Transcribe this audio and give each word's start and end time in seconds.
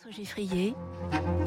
François 0.00 0.22
Geffrier 0.22 0.74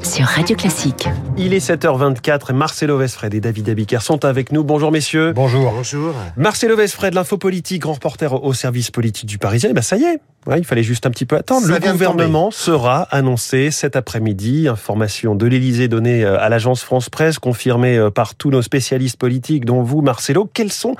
sur 0.00 0.26
Radio 0.26 0.54
Classique. 0.54 1.08
Il 1.36 1.54
est 1.54 1.66
7h24 1.66 2.50
et 2.50 2.52
Marcelo 2.52 2.98
Vesfred 2.98 3.34
et 3.34 3.40
David 3.40 3.68
Abiker 3.68 4.00
sont 4.00 4.24
avec 4.24 4.52
nous. 4.52 4.62
Bonjour 4.62 4.92
messieurs. 4.92 5.32
Bonjour. 5.32 5.72
Bonjour. 5.72 6.14
Marcelo 6.36 6.76
Vesfred, 6.76 7.14
l'info 7.14 7.36
politique, 7.36 7.82
grand 7.82 7.94
reporter 7.94 8.32
au 8.44 8.52
service 8.52 8.90
politique 8.90 9.28
du 9.28 9.38
Parisien. 9.38 9.70
Et 9.70 9.72
ben 9.72 9.82
ça 9.82 9.96
y 9.96 10.04
est, 10.04 10.20
Ouais, 10.46 10.58
il 10.58 10.64
fallait 10.64 10.82
juste 10.82 11.06
un 11.06 11.10
petit 11.10 11.24
peu 11.24 11.36
attendre. 11.36 11.66
Ça 11.66 11.72
le 11.72 11.92
gouvernement 11.92 12.50
sera 12.50 13.02
annoncé 13.10 13.70
cet 13.70 13.96
après-midi. 13.96 14.68
Information 14.68 15.34
de 15.34 15.46
l'Élysée 15.46 15.88
donnée 15.88 16.22
euh, 16.22 16.38
à 16.38 16.50
l'agence 16.50 16.82
France 16.82 17.08
Presse, 17.08 17.38
confirmée 17.38 17.96
euh, 17.96 18.10
par 18.10 18.34
tous 18.34 18.50
nos 18.50 18.60
spécialistes 18.60 19.16
politiques, 19.16 19.64
dont 19.64 19.82
vous, 19.82 20.02
Marcelo. 20.02 20.50
Quelles 20.52 20.72
sont 20.72 20.96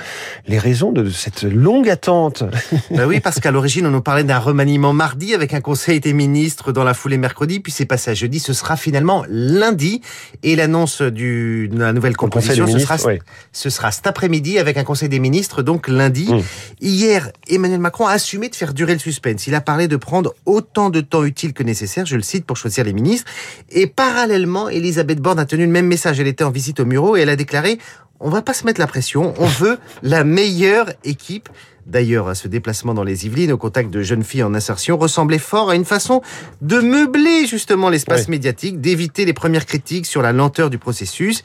les 0.47 0.59
raisons 0.59 0.93
de 0.93 1.11
cette 1.11 1.43
longue 1.43 1.91
attente? 1.91 2.45
Ben 2.91 3.07
oui, 3.07 3.21
parce 3.21 3.39
qu'à 3.39 3.51
l'origine, 3.51 3.87
on 3.87 3.91
nous 3.91 4.01
parlait 4.01 4.25
d'un 4.25 4.39
remaniement 4.39 4.95
mardi 4.95 5.35
avec 5.35 5.53
un 5.53 5.61
conseil 5.61 6.01
des 6.01 6.13
ministres 6.13 6.73
dans 6.73 6.85
la 6.85 6.95
foulée 6.95 7.19
mercredi, 7.19 7.44
puis 7.61 7.73
c'est 7.73 7.87
passé 7.87 8.11
à 8.11 8.15
jeudi. 8.15 8.39
Ce 8.39 8.53
sera 8.53 8.77
finalement 8.77 9.25
lundi. 9.29 10.01
Et 10.43 10.57
l'annonce 10.57 11.03
de 11.03 11.69
la 11.73 11.93
nouvelle 11.93 12.17
composition, 12.17 12.67
ce 12.67 12.79
sera, 12.79 12.97
oui. 13.07 13.19
ce 13.53 13.71
sera 13.71 13.91
cet 13.91 14.07
après-midi 14.07 14.59
avec 14.59 14.77
un 14.77 14.85
conseil 14.85 15.09
des 15.09 15.19
ministres, 15.19 15.63
donc 15.63 15.89
lundi. 15.89 16.33
Mm. 16.33 16.41
Hier, 16.81 17.31
Emmanuel 17.49 17.81
Macron 17.81 18.07
a 18.07 18.13
assumé 18.13 18.49
de 18.49 18.57
faire 18.57 18.75
durer 18.75 18.93
le 18.93 18.99
suspense. 18.99 19.47
Il 19.47 19.55
a 19.55 19.61
parlé 19.61 19.89
de 19.89 19.97
prendre 19.97 20.35
autant 20.47 20.91
de 20.91 21.01
temps 21.01 21.25
utile 21.25 21.53
que 21.53 21.63
nécessaire, 21.63 22.07
je 22.07 22.17
le 22.17 22.23
cite, 22.23 22.45
pour 22.45 22.57
choisir 22.57 22.85
les 22.85 22.93
ministres. 22.93 23.31
Et 23.71 23.87
parallèlement, 23.87 24.69
Elisabeth 24.69 25.21
Borne 25.21 25.39
a 25.39 25.47
tenu 25.47 25.65
le 25.65 25.73
même 25.73 25.87
message. 25.87 26.21
Elle 26.21 26.27
était 26.27 26.45
en 26.45 26.51
visite 26.51 26.81
au 26.81 26.85
Muro 26.85 27.17
et 27.17 27.21
elle 27.21 27.29
a 27.29 27.37
déclaré 27.37 27.79
on 28.25 28.31
va 28.31 28.43
pas 28.43 28.55
se 28.55 28.65
mettre 28.65 28.81
la 28.81 28.87
pression, 28.87 29.35
on 29.39 29.45
veut 29.47 29.79
la 30.03 30.25
meilleure 30.25 30.91
équipe. 31.05 31.49
D'ailleurs, 31.87 32.35
ce 32.35 32.49
déplacement 32.49 32.95
dans 32.95 33.05
les 33.05 33.27
Yvelines 33.27 33.53
au 33.53 33.59
contact 33.59 33.91
de 33.91 34.01
jeunes 34.03 34.25
filles 34.25 34.43
en 34.43 34.55
insertion 34.55 34.97
ressemblait 34.97 35.39
fort 35.39 35.69
à 35.69 35.75
une 35.77 35.85
façon 35.85 36.23
de 36.63 36.81
meubler 36.81 37.47
justement 37.47 37.91
l'espace 37.91 38.23
Oui. 38.25 38.31
médiatique, 38.31 38.81
d'éviter 38.81 39.27
les 39.27 39.35
premières 39.35 39.67
critiques 39.67 40.07
sur 40.07 40.23
la 40.23 40.33
lenteur 40.33 40.71
du 40.71 40.79
processus. 40.79 41.43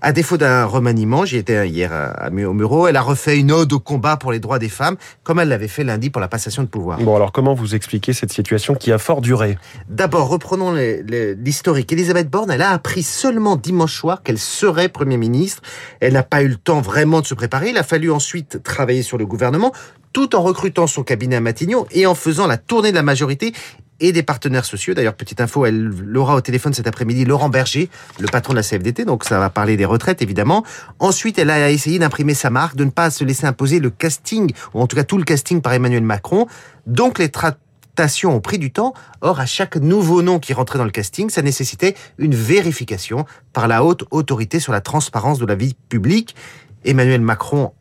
À 0.00 0.12
défaut 0.12 0.36
d'un 0.36 0.64
remaniement, 0.64 1.24
j'y 1.24 1.38
étais 1.38 1.68
hier 1.68 1.92
à, 1.92 2.26
à, 2.26 2.30
au 2.30 2.52
Muro, 2.52 2.86
elle 2.86 2.96
a 2.96 3.02
refait 3.02 3.36
une 3.36 3.50
ode 3.50 3.72
au 3.72 3.80
combat 3.80 4.16
pour 4.16 4.30
les 4.30 4.38
droits 4.38 4.60
des 4.60 4.68
femmes, 4.68 4.96
comme 5.24 5.40
elle 5.40 5.48
l'avait 5.48 5.66
fait 5.66 5.82
lundi 5.82 6.08
pour 6.08 6.20
la 6.20 6.28
passation 6.28 6.62
de 6.62 6.68
pouvoir. 6.68 7.00
Bon, 7.00 7.16
alors 7.16 7.32
comment 7.32 7.52
vous 7.52 7.74
expliquez 7.74 8.12
cette 8.12 8.32
situation 8.32 8.76
qui 8.76 8.92
a 8.92 8.98
fort 8.98 9.20
duré? 9.20 9.58
D'abord, 9.88 10.28
reprenons 10.28 10.72
l'historique. 10.72 11.92
Elisabeth 11.92 12.30
Borne, 12.30 12.52
elle 12.52 12.62
a 12.62 12.70
appris 12.70 13.02
seulement 13.02 13.56
dimanche 13.56 13.96
soir 13.96 14.22
qu'elle 14.22 14.38
serait 14.38 14.88
Premier 14.88 15.16
ministre. 15.16 15.62
Elle 15.98 16.12
n'a 16.12 16.22
pas 16.22 16.42
eu 16.42 16.48
le 16.48 16.56
temps 16.56 16.80
vraiment 16.80 17.20
de 17.20 17.26
se 17.26 17.34
préparer. 17.34 17.70
Il 17.70 17.76
a 17.76 17.82
fallu 17.82 18.12
ensuite 18.12 18.62
travailler 18.62 19.02
sur 19.02 19.18
le 19.18 19.26
gouvernement, 19.26 19.72
tout 20.12 20.36
en 20.36 20.42
recrutant 20.42 20.86
son 20.86 21.02
cabinet 21.02 21.36
à 21.36 21.40
Matignon 21.40 21.86
et 21.90 22.06
en 22.06 22.14
faisant 22.14 22.46
la 22.46 22.56
tournée 22.56 22.92
de 22.92 22.96
la 22.96 23.02
majorité 23.02 23.52
et 24.00 24.12
des 24.12 24.22
partenaires 24.22 24.64
sociaux. 24.64 24.94
D'ailleurs, 24.94 25.14
petite 25.14 25.40
info, 25.40 25.66
elle 25.66 25.80
l'aura 25.80 26.34
au 26.34 26.40
téléphone 26.40 26.72
cet 26.72 26.86
après-midi, 26.86 27.24
Laurent 27.24 27.48
Berger, 27.48 27.90
le 28.18 28.26
patron 28.26 28.52
de 28.52 28.58
la 28.58 28.62
CFDT, 28.62 29.04
donc 29.04 29.24
ça 29.24 29.38
va 29.38 29.50
parler 29.50 29.76
des 29.76 29.84
retraites, 29.84 30.22
évidemment. 30.22 30.64
Ensuite, 30.98 31.38
elle 31.38 31.50
a 31.50 31.70
essayé 31.70 31.98
d'imprimer 31.98 32.34
sa 32.34 32.50
marque, 32.50 32.76
de 32.76 32.84
ne 32.84 32.90
pas 32.90 33.10
se 33.10 33.24
laisser 33.24 33.46
imposer 33.46 33.80
le 33.80 33.90
casting, 33.90 34.52
ou 34.74 34.80
en 34.80 34.86
tout 34.86 34.96
cas 34.96 35.04
tout 35.04 35.18
le 35.18 35.24
casting 35.24 35.60
par 35.60 35.72
Emmanuel 35.72 36.02
Macron. 36.02 36.46
Donc, 36.86 37.18
les 37.18 37.28
tractations 37.28 38.34
ont 38.34 38.40
pris 38.40 38.58
du 38.58 38.70
temps. 38.70 38.94
Or, 39.20 39.40
à 39.40 39.46
chaque 39.46 39.76
nouveau 39.76 40.22
nom 40.22 40.38
qui 40.38 40.52
rentrait 40.52 40.78
dans 40.78 40.84
le 40.84 40.90
casting, 40.90 41.30
ça 41.30 41.42
nécessitait 41.42 41.94
une 42.18 42.34
vérification 42.34 43.26
par 43.52 43.66
la 43.66 43.84
haute 43.84 44.04
autorité 44.10 44.60
sur 44.60 44.72
la 44.72 44.80
transparence 44.80 45.38
de 45.38 45.46
la 45.46 45.56
vie 45.56 45.74
publique. 45.88 46.36
Emmanuel 46.84 47.20
Macron, 47.20 47.72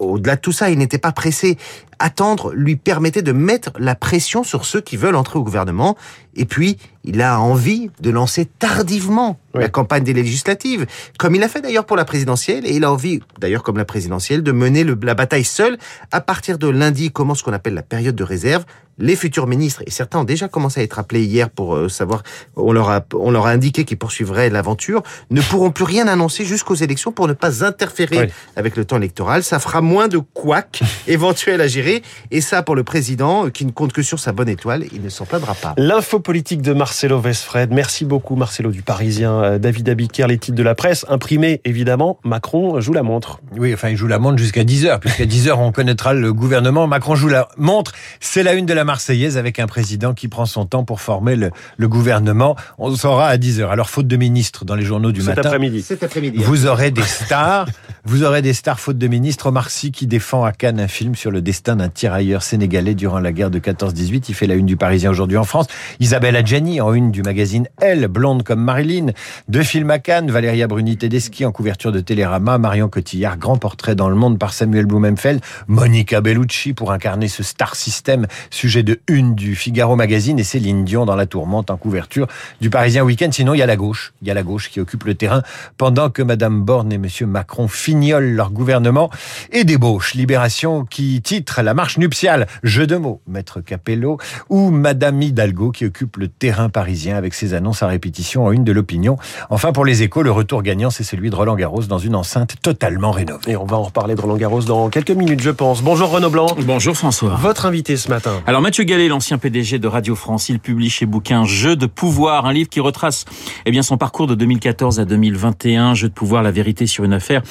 au-delà 0.00 0.36
de 0.36 0.40
tout 0.40 0.52
ça, 0.52 0.70
il 0.70 0.78
n'était 0.78 0.98
pas 0.98 1.12
pressé. 1.12 1.56
Attendre 2.02 2.52
lui 2.54 2.76
permettait 2.76 3.20
de 3.20 3.32
mettre 3.32 3.70
la 3.78 3.94
pression 3.94 4.42
sur 4.42 4.64
ceux 4.64 4.80
qui 4.80 4.96
veulent 4.96 5.14
entrer 5.16 5.38
au 5.38 5.42
gouvernement. 5.44 5.96
Et 6.34 6.46
puis, 6.46 6.78
il 7.04 7.20
a 7.20 7.38
envie 7.40 7.90
de 8.00 8.08
lancer 8.10 8.46
tardivement 8.46 9.38
Oui. 9.54 9.60
la 9.62 9.68
campagne 9.68 10.04
des 10.04 10.12
législatives, 10.14 10.86
comme 11.18 11.34
il 11.34 11.42
a 11.42 11.48
fait 11.48 11.60
d'ailleurs 11.60 11.84
pour 11.84 11.96
la 11.98 12.04
présidentielle. 12.06 12.66
Et 12.66 12.74
il 12.76 12.84
a 12.84 12.92
envie, 12.92 13.20
d'ailleurs 13.38 13.62
comme 13.64 13.76
la 13.76 13.84
présidentielle, 13.84 14.42
de 14.42 14.52
mener 14.52 14.82
le- 14.84 14.98
la 15.02 15.14
bataille 15.14 15.44
seul. 15.44 15.76
À 16.12 16.20
partir 16.20 16.56
de 16.56 16.68
lundi 16.68 17.10
commence 17.10 17.40
ce 17.40 17.44
qu'on 17.44 17.52
appelle 17.52 17.74
la 17.74 17.82
période 17.82 18.14
de 18.16 18.24
réserve. 18.24 18.64
Les 19.02 19.16
futurs 19.16 19.46
ministres, 19.46 19.82
et 19.86 19.90
certains 19.90 20.18
ont 20.20 20.24
déjà 20.24 20.46
commencé 20.46 20.80
à 20.80 20.82
être 20.84 20.98
appelés 20.98 21.24
hier 21.24 21.48
pour 21.48 21.74
euh, 21.74 21.88
savoir, 21.88 22.22
on 22.54 22.70
leur 22.70 22.90
a, 22.90 23.00
on 23.14 23.30
leur 23.30 23.46
a 23.46 23.50
indiqué 23.50 23.84
qu'ils 23.86 23.96
poursuivraient 23.96 24.50
l'aventure, 24.50 25.02
ne 25.30 25.40
pourront 25.40 25.70
plus 25.70 25.84
rien 25.84 26.06
annoncer 26.06 26.44
jusqu'aux 26.44 26.74
élections 26.74 27.10
pour 27.10 27.26
ne 27.26 27.32
pas 27.32 27.64
interférer 27.64 28.18
Oui. 28.24 28.26
avec 28.56 28.76
le 28.76 28.84
temps 28.84 28.98
électoral. 28.98 29.42
Ça 29.42 29.58
fera 29.58 29.80
moins 29.80 30.06
de 30.08 30.18
couacs 30.18 30.82
éventuels 31.08 31.60
à 31.62 31.66
gérer. 31.66 31.89
Et 32.30 32.40
ça, 32.40 32.62
pour 32.62 32.74
le 32.74 32.84
président, 32.84 33.46
euh, 33.46 33.50
qui 33.50 33.64
ne 33.66 33.70
compte 33.70 33.92
que 33.92 34.02
sur 34.02 34.18
sa 34.18 34.32
bonne 34.32 34.48
étoile, 34.48 34.84
il 34.92 35.02
ne 35.02 35.08
s'en 35.08 35.24
plaindra 35.26 35.54
pas. 35.54 35.74
L'info 35.76 36.20
politique 36.20 36.62
de 36.62 36.72
Marcelo 36.72 37.20
Vesfred. 37.20 37.70
Merci 37.72 38.04
beaucoup 38.04 38.36
Marcelo 38.36 38.70
du 38.70 38.82
Parisien. 38.82 39.32
Euh, 39.42 39.58
David 39.58 39.88
Abiker, 39.88 40.26
les 40.28 40.38
titres 40.38 40.56
de 40.56 40.62
la 40.62 40.74
presse. 40.74 41.04
Imprimés, 41.08 41.60
évidemment. 41.64 42.18
Macron 42.24 42.80
joue 42.80 42.92
la 42.92 43.02
montre. 43.02 43.40
Oui, 43.56 43.72
enfin, 43.74 43.88
il 43.90 43.96
joue 43.96 44.06
la 44.06 44.18
montre 44.18 44.38
jusqu'à 44.38 44.64
10h, 44.64 44.98
puisqu'à 45.00 45.24
10h, 45.26 45.52
on 45.58 45.72
connaîtra 45.72 46.14
le 46.14 46.32
gouvernement. 46.32 46.86
Macron 46.86 47.14
joue 47.14 47.28
la 47.28 47.48
montre. 47.56 47.92
C'est 48.20 48.42
la 48.42 48.54
une 48.54 48.66
de 48.66 48.74
la 48.74 48.84
Marseillaise 48.84 49.36
avec 49.36 49.58
un 49.58 49.66
président 49.66 50.14
qui 50.14 50.28
prend 50.28 50.46
son 50.46 50.66
temps 50.66 50.84
pour 50.84 51.00
former 51.00 51.36
le, 51.36 51.50
le 51.76 51.88
gouvernement. 51.88 52.56
On 52.78 52.94
saura 52.94 53.28
à 53.28 53.36
10h. 53.36 53.68
Alors, 53.68 53.90
faute 53.90 54.06
de 54.06 54.16
ministre 54.16 54.64
dans 54.64 54.74
les 54.74 54.84
journaux 54.84 55.12
du 55.12 55.20
Cet 55.20 55.36
matin. 55.36 55.48
après-midi. 55.48 55.82
Cet 55.82 56.02
après-midi. 56.02 56.38
Vous 56.42 56.66
aurez 56.66 56.90
des 56.90 57.02
stars, 57.02 57.66
vous 58.04 58.24
aurez 58.24 58.40
des 58.40 58.54
stars 58.54 58.80
faute 58.80 58.96
de 58.96 59.08
ministre. 59.08 59.48
Omar 59.48 59.68
Sy 59.68 59.92
qui 59.92 60.06
défend 60.06 60.44
à 60.44 60.52
Cannes 60.52 60.80
un 60.80 60.88
film 60.88 61.14
sur 61.14 61.30
le 61.30 61.42
destin 61.42 61.76
d'un 61.76 61.90
tirailleur 61.90 62.42
sénégalais 62.42 62.94
durant 62.94 63.20
la 63.20 63.30
guerre 63.30 63.50
de 63.50 63.58
14-18. 63.58 64.24
Il 64.28 64.34
fait 64.34 64.46
la 64.46 64.54
une 64.54 64.64
du 64.64 64.76
Parisien 64.76 65.10
aujourd'hui 65.10 65.36
en 65.36 65.44
France. 65.44 65.66
Isabelle 66.00 66.36
Adjani 66.36 66.80
en 66.80 66.94
une 66.94 67.10
du 67.10 67.22
magazine 67.22 67.68
Elle, 67.80 68.08
blonde 68.08 68.42
comme 68.42 68.62
Marilyn. 68.62 69.08
Deux 69.48 69.62
films 69.62 69.90
à 69.90 69.98
Cannes, 69.98 70.30
Valéria 70.30 70.66
Bruni 70.66 70.96
Tedeschi 70.96 71.44
en 71.44 71.52
couverture 71.52 71.92
de 71.92 72.00
Télérama, 72.00 72.56
Marion 72.56 72.88
Cotillard, 72.88 73.36
grand 73.36 73.58
portrait 73.58 73.94
dans 73.94 74.08
le 74.08 74.14
monde 74.16 74.38
par 74.38 74.54
Samuel 74.54 74.86
Blumenfeld, 74.86 75.42
Monica 75.68 76.22
Bellucci 76.22 76.72
pour 76.72 76.92
incarner 76.92 77.28
ce 77.28 77.42
star 77.42 77.74
system, 77.74 78.26
sujet 78.50 78.82
de 78.82 79.00
une 79.08 79.34
du 79.34 79.54
Figaro 79.54 79.94
magazine 79.96 80.38
et 80.38 80.44
Céline 80.44 80.86
Dion 80.86 81.04
dans 81.04 81.16
la 81.16 81.26
tourmente 81.26 81.70
en 81.70 81.76
couverture 81.76 82.28
du 82.62 82.70
Parisien 82.70 83.04
Week-end. 83.04 83.30
Sinon, 83.30 83.52
il 83.52 83.58
y 83.58 83.62
a 83.62 83.66
la 83.66 83.76
gauche. 83.76 84.14
Il 84.22 84.28
y 84.28 84.30
a 84.30 84.34
la 84.34 84.42
gauche 84.42 84.70
qui 84.70 84.80
occupe 84.80 85.04
le 85.04 85.14
terrain 85.14 85.42
pendant 85.76 86.08
que 86.08 86.22
Madame 86.22 86.62
Borne 86.62 86.92
et 86.92 86.98
Monsieur 86.98 87.26
Macron 87.26 87.68
fignolent 87.90 88.36
leur 88.36 88.52
gouvernement 88.52 89.10
et 89.50 89.64
débauchent. 89.64 90.14
Libération 90.14 90.84
qui 90.84 91.20
titre 91.22 91.60
La 91.60 91.74
marche 91.74 91.98
nuptiale. 91.98 92.46
Jeu 92.62 92.86
de 92.86 92.96
mots. 92.96 93.20
Maître 93.26 93.60
Capello 93.60 94.16
ou 94.48 94.70
Madame 94.70 95.20
Hidalgo 95.20 95.72
qui 95.72 95.86
occupe 95.86 96.16
le 96.16 96.28
terrain 96.28 96.68
parisien 96.68 97.16
avec 97.16 97.34
ses 97.34 97.52
annonces 97.52 97.82
à 97.82 97.88
répétition 97.88 98.44
en 98.44 98.52
une 98.52 98.62
de 98.62 98.70
l'opinion. 98.70 99.16
Enfin, 99.48 99.72
pour 99.72 99.84
les 99.84 100.04
échos, 100.04 100.22
le 100.22 100.30
retour 100.30 100.62
gagnant, 100.62 100.90
c'est 100.90 101.02
celui 101.02 101.30
de 101.30 101.34
Roland 101.34 101.56
Garros 101.56 101.82
dans 101.82 101.98
une 101.98 102.14
enceinte 102.14 102.54
totalement 102.62 103.10
rénovée. 103.10 103.50
Et 103.50 103.56
on 103.56 103.64
va 103.64 103.76
en 103.76 103.82
reparler 103.82 104.14
de 104.14 104.20
Roland 104.20 104.36
Garros 104.36 104.62
dans 104.62 104.88
quelques 104.88 105.10
minutes, 105.10 105.40
je 105.40 105.50
pense. 105.50 105.82
Bonjour 105.82 106.10
Renaud 106.10 106.30
Blanc. 106.30 106.54
Bonjour 106.64 106.96
François. 106.96 107.34
Votre 107.40 107.66
invité 107.66 107.96
ce 107.96 108.08
matin. 108.08 108.40
Alors 108.46 108.62
Mathieu 108.62 108.84
Gallet, 108.84 109.08
l'ancien 109.08 109.36
PDG 109.38 109.80
de 109.80 109.88
Radio 109.88 110.14
France, 110.14 110.48
il 110.48 110.60
publie 110.60 110.90
chez 110.90 111.06
Bouquin 111.06 111.44
Jeu 111.44 111.74
de 111.74 111.86
pouvoir, 111.86 112.46
un 112.46 112.52
livre 112.52 112.68
qui 112.68 112.78
retrace 112.78 113.24
eh 113.66 113.72
bien 113.72 113.82
son 113.82 113.96
parcours 113.96 114.28
de 114.28 114.36
2014 114.36 115.00
à 115.00 115.04
2021. 115.04 115.94
Jeu 115.94 116.08
de 116.08 116.14
pouvoir, 116.14 116.44
la 116.44 116.52
vérité 116.52 116.86
sur 116.86 117.02
une 117.02 117.14
affaire 117.14 117.42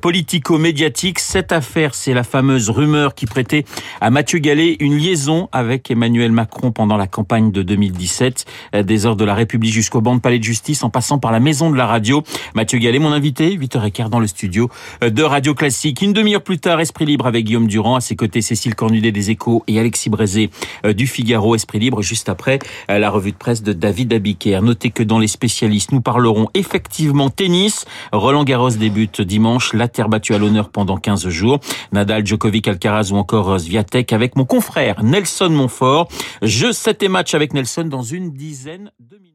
politico-médiatique. 0.00 1.18
Cette 1.18 1.52
affaire, 1.52 1.94
c'est 1.94 2.14
la 2.14 2.22
fameuse 2.22 2.70
rumeur 2.70 3.14
qui 3.14 3.26
prêtait 3.26 3.64
à 4.00 4.10
Mathieu 4.10 4.38
Gallet 4.38 4.76
une 4.80 4.96
liaison 4.96 5.48
avec 5.52 5.90
Emmanuel 5.90 6.32
Macron 6.32 6.72
pendant 6.72 6.96
la 6.96 7.06
campagne 7.06 7.52
de 7.52 7.62
2017, 7.62 8.44
euh, 8.74 8.82
des 8.82 9.06
heures 9.06 9.16
de 9.16 9.24
la 9.24 9.34
République 9.34 9.72
jusqu'au 9.72 10.00
banc 10.00 10.14
de 10.14 10.20
palais 10.20 10.38
de 10.38 10.44
justice, 10.44 10.84
en 10.84 10.90
passant 10.90 11.18
par 11.18 11.32
la 11.32 11.40
maison 11.40 11.70
de 11.70 11.76
la 11.76 11.86
radio. 11.86 12.22
Mathieu 12.54 12.78
Gallet, 12.78 12.98
mon 12.98 13.12
invité, 13.12 13.56
8h15 13.56 14.08
dans 14.08 14.20
le 14.20 14.26
studio 14.26 14.68
euh, 15.02 15.10
de 15.10 15.22
Radio 15.22 15.54
Classique. 15.54 16.02
Une 16.02 16.12
demi-heure 16.12 16.42
plus 16.42 16.58
tard, 16.58 16.80
Esprit 16.80 17.06
Libre 17.06 17.26
avec 17.26 17.44
Guillaume 17.44 17.66
Durand, 17.66 17.96
à 17.96 18.00
ses 18.00 18.16
côtés 18.16 18.42
Cécile 18.42 18.74
Cornudet 18.74 19.12
des 19.12 19.30
Échos 19.30 19.64
et 19.66 19.78
Alexis 19.78 20.10
Brézé 20.10 20.50
euh, 20.84 20.92
du 20.92 21.06
Figaro. 21.06 21.54
Esprit 21.54 21.78
Libre, 21.78 22.02
juste 22.02 22.28
après 22.28 22.58
euh, 22.90 22.98
la 22.98 23.10
revue 23.10 23.32
de 23.32 23.36
presse 23.36 23.62
de 23.62 23.72
David 23.72 24.12
Abiker. 24.12 24.60
Notez 24.62 24.90
que 24.90 25.02
dans 25.02 25.18
les 25.18 25.28
spécialistes, 25.28 25.92
nous 25.92 26.00
parlerons 26.00 26.48
effectivement 26.54 27.30
tennis. 27.30 27.84
Roland 28.12 28.44
Garros 28.44 28.70
débute 28.70 29.20
dimanche, 29.20 29.71
la 29.74 29.88
terre 29.88 30.08
battue 30.08 30.34
à 30.34 30.38
l'honneur 30.38 30.70
pendant 30.70 30.96
15 30.96 31.28
jours. 31.28 31.60
Nadal, 31.92 32.26
Djokovic, 32.26 32.68
Alcaraz 32.68 33.10
ou 33.12 33.16
encore 33.16 33.50
euh, 33.50 33.58
Sviatek 33.58 34.12
avec 34.12 34.36
mon 34.36 34.44
confrère 34.44 35.02
Nelson 35.02 35.50
Montfort. 35.50 36.08
Je 36.42 36.72
7 36.72 37.02
et 37.02 37.08
match 37.08 37.34
avec 37.34 37.54
Nelson 37.54 37.84
dans 37.84 38.02
une 38.02 38.32
dizaine 38.32 38.90
de 39.00 39.16
minutes. 39.16 39.32